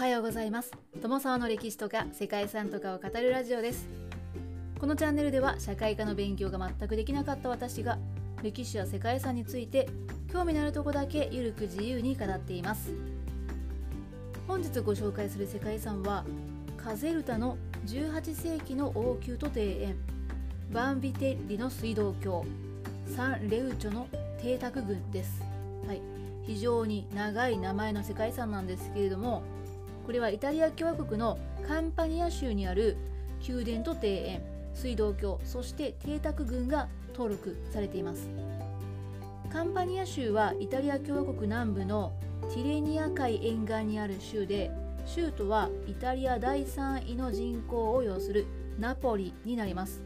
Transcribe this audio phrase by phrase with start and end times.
[0.00, 0.72] はようございます。
[1.02, 3.86] 友沢の歴史とか世界遺産とかを語るラジオです。
[4.80, 7.98] このチャンネルでは社会科の勉強が全くできなかった私が
[8.42, 9.90] 歴史や世界遺産について
[10.32, 12.94] 興味のあるとこだけゆるく自由に語っています。
[14.48, 16.24] 本日ご紹介する世界遺産は
[16.78, 19.96] カゼルタの18世紀の王宮と庭園。
[20.72, 22.46] バンビテッリの水道橋。
[23.14, 24.08] サン・レウチョの
[24.40, 25.42] 邸宅群です、
[25.86, 26.00] はい、
[26.46, 29.42] 非常に長い名前の世界遺産なんですけれども
[30.06, 32.96] これはイタリア共和国のカンパニア州にある
[33.46, 34.42] 宮殿と庭園
[34.74, 38.28] 水道橋そして邸宅群が登録されています。
[39.52, 42.12] カンパニア州はイタリア共和国南部の
[42.54, 44.70] ティレニア海沿岸にある州で
[45.06, 48.46] 州都はイタリア第3位の人口を要する
[48.78, 50.00] ナポリになります。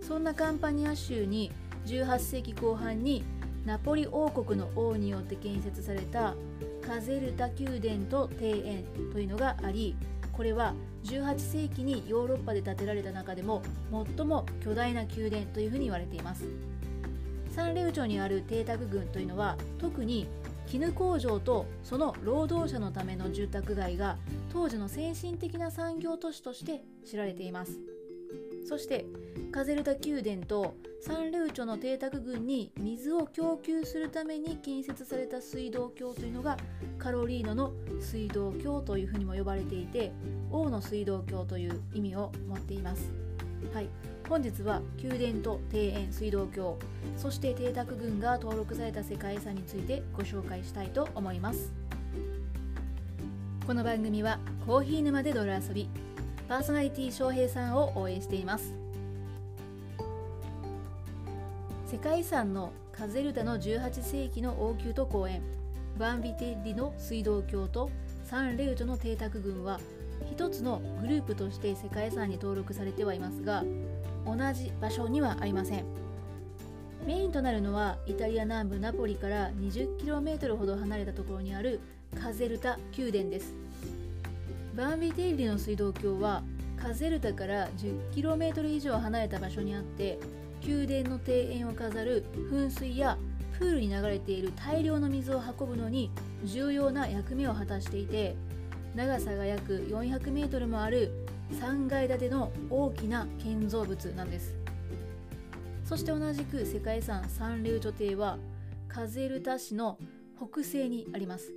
[0.00, 1.52] そんなカンパニア州に
[1.86, 3.24] 18世紀後半に
[3.64, 6.34] ナポリ王国の王によって建設された
[6.88, 9.94] カゼルタ宮殿と庭園というのがあり
[10.32, 10.72] これは
[11.04, 13.62] 18世紀にヨーロッパで建てられた中でも
[14.16, 16.44] 最も巨大な宮殿というふうに言われています。
[17.54, 20.28] サンレウ町にある邸宅群というのは特に
[20.66, 24.16] 絹工場とその労働者のための住宅街が
[24.52, 27.80] 当時の先進的な産業都市として知られています。
[28.64, 29.06] そして
[29.50, 36.56] カゼルタ宮殿とサンルーチョの邸宅群に水を供給するために建設された水道橋というのが
[36.98, 40.12] カロリーノの水道橋というふうにも呼ばれていて
[40.50, 43.10] 王の水道橋という意味を持っています。
[43.72, 43.88] はい、
[44.28, 46.78] 本日は宮殿と庭園水道橋
[47.16, 51.72] そして邸宅群が登録された世界遺産についてご紹介したいと思います。
[53.66, 55.88] この番組はコーヒー沼で泥遊び
[56.48, 58.74] パーソナリティ翔平さんを応援しています。
[61.86, 65.42] 世界遺産のカゼルタの18世紀の王宮と公園。
[65.98, 67.90] バンビテッリの水道橋と
[68.24, 69.80] サンレウトの邸宅群は
[70.30, 73.64] 一つのグループとして世界遺産に登録されてはいますが
[74.24, 75.84] 同じ場所にはありません。
[77.04, 81.80] メインとなるのはイタリア南部ナポリから 20km ほど離れたところにある
[82.20, 83.54] カゼルタ宮殿です。
[84.76, 86.42] バンビテイリの水道橋は
[86.80, 87.68] カゼルタから
[88.14, 90.20] 10km 以上離れた場所にあって
[90.64, 93.18] 宮殿の庭園を飾る噴水や
[93.58, 96.10] プールに流れている大量の水を運ぶのに
[96.44, 98.36] 重要な役目を果たしていて
[98.94, 101.10] 長さが約 400m もある
[101.52, 104.54] 3階建ての大きな建造物なんです。
[105.84, 108.38] そして同じく世界遺産サンリューチョ邸は
[108.88, 109.98] カゼルタ市の
[110.36, 111.52] 北西にあります。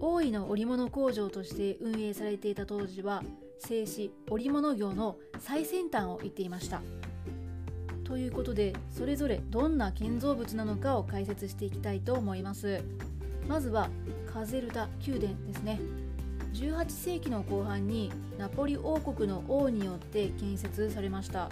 [0.00, 3.22] 大井の織物工場として運営されていた当時は
[3.58, 6.82] 製紙織物業の最先端を言っていました。
[8.04, 12.82] ということでそれぞれどんな建造物なのかを解説していきたいと思います。
[13.48, 13.88] まずは
[14.32, 15.80] カゼルタ宮殿ですね。
[16.54, 21.48] 18世紀の後半にナポリ王国の王によって建設されました。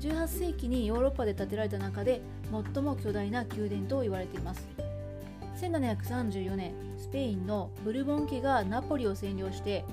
[0.00, 2.20] 18世紀にヨーロッパで建てられた中で
[2.74, 4.66] 最も巨大な宮殿と言われています。
[5.60, 9.84] 1734年スペインのブルボン家がナポリを占領して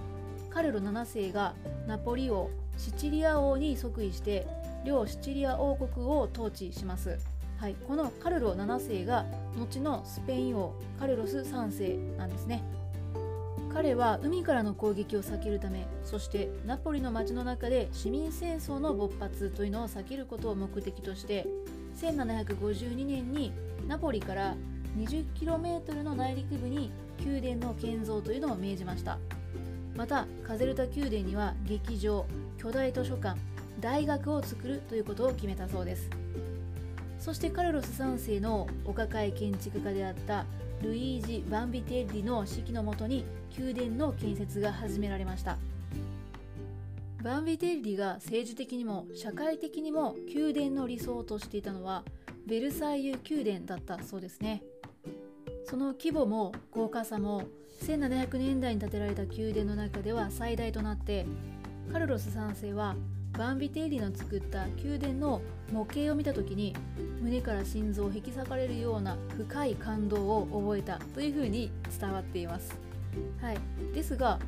[0.50, 1.56] カルロ7世が
[1.88, 4.47] ナポリ王シチリア王に即位して
[4.86, 7.18] 両シチリア王国を統治します、
[7.59, 9.25] はい、このカルロ7世が
[9.58, 12.63] 後のスペイン王カルロス3世なんですね。
[13.74, 21.46] 彼は海からの攻撃を避けるためそしてナポリの街の中で市民戦争の勃発というのを避けることを目的として
[21.97, 23.52] 1752年に
[23.86, 24.56] ナポリから
[24.97, 29.18] 20km の内陸部に宮殿の建造というのを命じました。
[29.94, 32.25] またカゼルタ宮殿には劇場
[32.57, 33.39] 巨大図書館
[33.79, 36.09] 大学を作るということを決めたそうです。
[37.19, 40.45] そしてカルロス3世のお抱え建築家であった
[40.81, 43.25] ルイージ・バンビテッリの指揮のもとに
[43.57, 45.57] 宮殿の建設が始められました。
[47.23, 52.03] バンビテッリが政治的にも社会的にも宮殿の理想としていたのは
[52.45, 54.62] ベルサイユ宮殿だったそうですね。
[55.65, 57.44] その規模も豪華さも
[57.81, 61.25] 1700年代に建てられた宮殿の中では最大となって
[61.91, 62.95] カルロス3世は
[63.37, 65.41] バンビテーリの作った宮殿の
[65.71, 66.75] 模型を見た時に
[67.21, 72.77] 胸から心臓を引き裂かれるような深い感動を覚えたというふうに伝わっています、
[73.41, 73.57] はい、
[73.93, 74.39] ですが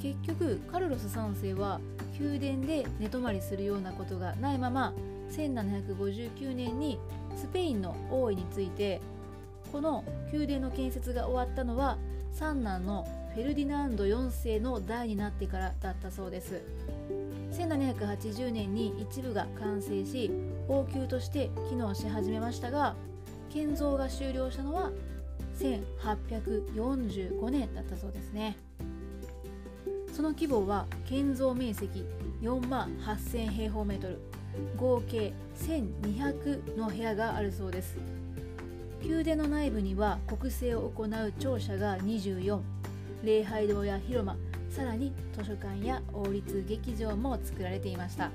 [0.00, 1.80] 結局カルロス3世は
[2.18, 4.92] 宮殿で寝泊まりするようなことがないまま
[5.30, 6.98] 1759年に
[7.36, 9.00] スペインの王位について
[9.72, 11.98] この宮殿の建設が終わったのは
[12.32, 13.06] 三男の
[13.38, 16.60] フェルディナンド4世の代になってからだったそうです。
[17.52, 20.32] 1780年に一部が完成し
[20.66, 22.96] 王宮として機能し始めましたが
[23.48, 24.90] 建造が終了したのは
[25.56, 28.56] 1845年だったそうですね。
[30.12, 32.04] その規模は建造面積
[32.42, 34.18] 4万8000平方メートル
[34.76, 37.98] 合計1200の部屋があるそうです。
[39.00, 42.77] 宮殿の内部には国政を行う庁舎が24
[43.22, 44.36] 礼拝堂や広間
[44.70, 48.30] さらに図書館や王立劇場も作られていました。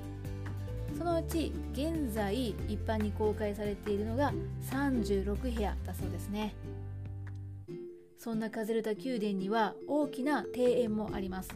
[0.96, 4.32] そのうち現在一般に公開されているのが
[4.70, 6.54] 36部屋だそうですね。
[8.18, 11.50] そんなカゼルタ宮殿には大きな庭園もあります。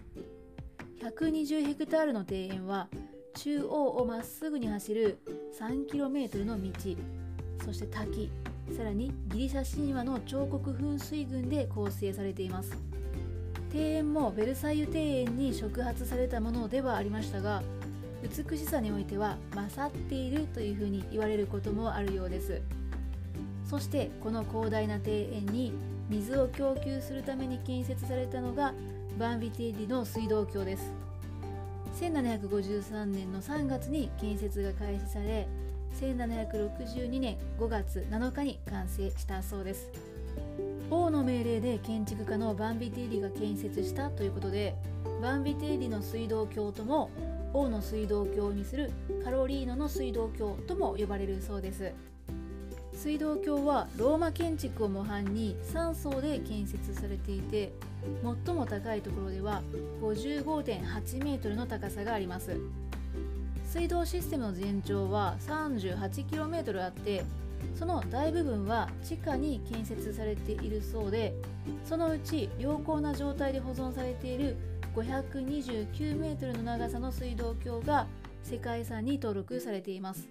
[1.00, 2.88] 120ヘクタールの庭園は
[3.34, 5.18] 中央をまっすぐに走る
[5.58, 6.70] 3km の道
[7.64, 8.30] そして滝
[8.76, 12.76] さらにギリシャ神話の彫刻噴水群で構成されています。
[13.72, 17.62] 庭園もベルサイユ庭園に触発されたものではありましたが
[18.22, 22.60] 美しさにおいては勝っているというふうに言われることもあるようです。
[23.68, 25.72] そしてこの広大な庭園に
[26.08, 28.72] 水を供給するために建設されたのが
[29.18, 30.90] バンビティリの水道橋です。
[32.00, 35.46] 1753年の3月に建設が開始され
[36.00, 39.90] 1762年5月7日に完成したそうです。
[40.90, 44.74] 王の命令で建築家のバンビティーリが建設したということで
[45.20, 47.10] バンビティーリの水道橋とも
[47.52, 48.90] 王の水道橋にする
[49.24, 51.92] カロリーノの水道橋とも呼ばれるそうです。
[52.92, 57.72] 水道橋はローマ建築を模範に3層で建設されていて
[58.44, 59.62] 最も高いところでは
[60.02, 62.56] 55.8メートルの高さがあります。
[63.64, 67.24] 水道システムの全長は 38km あって
[67.78, 71.32] その大部分は地下に建設されているそうで
[71.84, 74.56] そのうち良好な状態で保存されている
[74.96, 78.08] 529メートルの長さの水道橋が
[78.42, 80.28] 世界遺産に登録されています。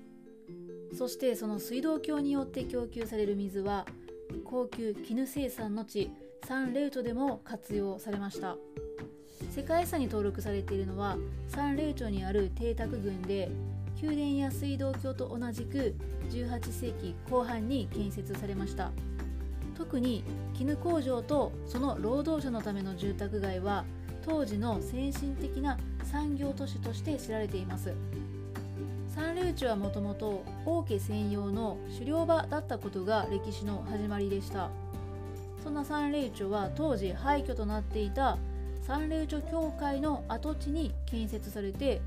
[0.97, 3.85] そしてその水道橋によって供給される水は
[4.43, 6.11] 高級絹生産の地
[6.45, 8.57] サンレウトでも活用されました。
[9.51, 11.17] 世界遺産に登録されているのは
[11.47, 13.49] サンレウチョにある邸宅群で
[14.01, 15.95] 宮殿や水道橋と同じく
[16.29, 18.91] 18世紀後半に建設されました。
[19.75, 20.23] 特に
[20.55, 23.85] 絹工場とその労働者のための住宅街は
[24.25, 27.93] 当時の先進的な産業都市として知られています。
[29.07, 34.69] サンレウチはもともと王家専用の狩猟場だったことが歴史の始まりでした。
[35.63, 38.37] そんなサンレイチョは当時廃墟となっていた
[38.81, 41.99] サンレイチョ教会の跡地に建設されて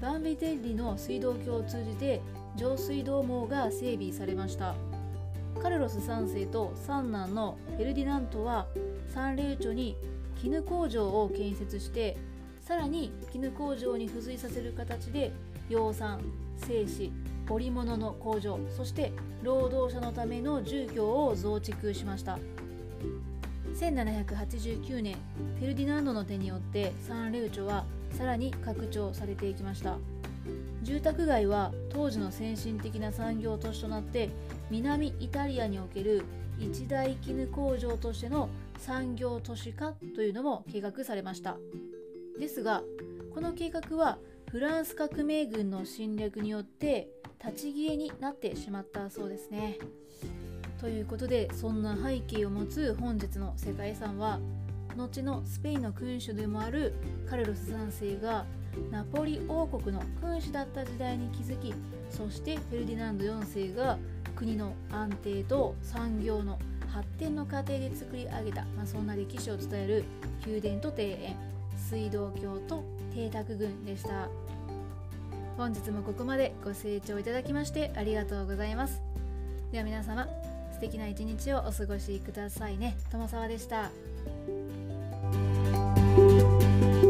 [0.00, 2.22] バンビテッリの水道橋を通じて
[2.56, 4.74] 上水道網が整備されました。
[5.62, 8.66] カルロス3世と三男のフェルディナントは
[9.12, 9.96] サンレイチョに
[10.40, 12.16] 絹工場を建設して
[12.62, 15.32] さらに絹工場に付随させる形で
[15.68, 16.18] 養蚕
[16.56, 17.12] 製紙
[17.48, 19.12] 織物の工場そして
[19.42, 22.38] 労働者のための住居を増築しました。
[23.74, 25.16] 1789年
[25.58, 29.98] フェルディナンドの手によってサンレウチョはさらに拡張されていきました。
[30.82, 34.30] 住宅街は当時の先進的な産業都市となって
[34.70, 36.24] 南イタリアにおける
[36.58, 38.48] 一大絹工場としての
[38.78, 41.56] 産業都市化というのも計画されました。
[42.38, 42.82] ですが
[43.34, 44.18] この計画は
[44.50, 47.08] フランス革命軍の侵略によって
[47.42, 49.78] 立ち消えになってしまったそうですね。
[50.80, 54.40] ということでそんな背景を持つ本日の世界遺産は
[54.96, 56.94] 後のスペインの君主でもある
[57.28, 58.44] カルロス3世が
[58.90, 61.74] ナポリ王国の君主だった時代に築き
[62.10, 63.98] そしてフェルディナンド4世が
[64.36, 70.04] 国の安定と産業の発展の過程で作り上げた、まあ、そんな歴史を伝える
[70.46, 71.36] 宮殿と庭園
[71.76, 74.28] 水道橋と邸宅群でした。
[75.56, 79.02] 本日もここまでご清聴いただきましてありがとうございます。
[79.72, 80.26] では皆様
[80.72, 82.96] 素敵な一日をお過ごしくださいね。
[83.10, 83.90] 友沢でした。
[86.80, 87.09] Bye.